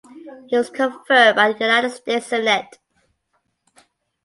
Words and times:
He 0.47 0.57
was 0.57 0.71
confirmed 0.71 1.35
by 1.35 1.53
the 1.53 1.63
United 1.63 1.91
States 1.91 2.25
Senate. 2.25 2.79